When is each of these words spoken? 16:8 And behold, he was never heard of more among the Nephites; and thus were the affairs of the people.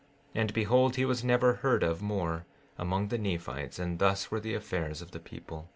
16:8 0.33 0.41
And 0.41 0.53
behold, 0.55 0.95
he 0.95 1.05
was 1.05 1.23
never 1.23 1.53
heard 1.61 1.83
of 1.83 2.01
more 2.01 2.45
among 2.75 3.09
the 3.09 3.19
Nephites; 3.19 3.77
and 3.77 3.99
thus 3.99 4.31
were 4.31 4.39
the 4.39 4.55
affairs 4.55 4.99
of 5.03 5.11
the 5.11 5.19
people. 5.19 5.69